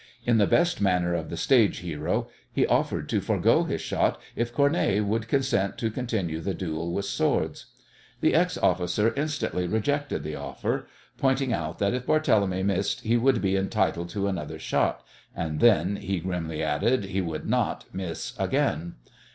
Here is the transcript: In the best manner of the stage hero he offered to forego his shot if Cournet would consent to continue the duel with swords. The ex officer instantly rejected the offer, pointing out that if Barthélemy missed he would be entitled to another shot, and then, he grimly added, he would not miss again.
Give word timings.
In 0.25 0.39
the 0.39 0.47
best 0.47 0.81
manner 0.81 1.13
of 1.13 1.29
the 1.29 1.37
stage 1.37 1.81
hero 1.81 2.27
he 2.51 2.65
offered 2.65 3.07
to 3.09 3.21
forego 3.21 3.65
his 3.65 3.81
shot 3.81 4.19
if 4.35 4.51
Cournet 4.51 5.05
would 5.05 5.27
consent 5.27 5.77
to 5.77 5.91
continue 5.91 6.39
the 6.41 6.55
duel 6.55 6.91
with 6.91 7.05
swords. 7.05 7.67
The 8.19 8.33
ex 8.33 8.57
officer 8.57 9.13
instantly 9.15 9.67
rejected 9.67 10.23
the 10.23 10.33
offer, 10.33 10.87
pointing 11.19 11.53
out 11.53 11.77
that 11.77 11.93
if 11.93 12.07
Barthélemy 12.07 12.65
missed 12.65 13.01
he 13.01 13.15
would 13.15 13.43
be 13.43 13.55
entitled 13.55 14.09
to 14.09 14.27
another 14.27 14.57
shot, 14.57 15.05
and 15.35 15.59
then, 15.59 15.97
he 15.97 16.19
grimly 16.19 16.63
added, 16.63 17.05
he 17.05 17.21
would 17.21 17.47
not 17.47 17.85
miss 17.93 18.33
again. 18.39 18.95